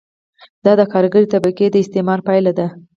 دا 0.65 0.71
د 0.79 0.81
کارګرې 0.93 1.31
طبقې 1.33 1.67
د 1.71 1.75
استثمار 1.83 2.19
پایله 2.27 2.51
ده 2.59 2.67